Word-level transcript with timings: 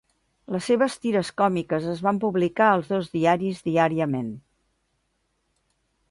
Les 0.53 0.63
seves 0.69 0.93
tires 1.01 1.27
còmiques 1.41 1.85
es 1.91 1.99
van 2.07 2.21
publicar 2.23 2.69
als 2.77 2.89
dos 2.93 3.11
diaris 3.17 3.61
diàriament. 3.67 4.33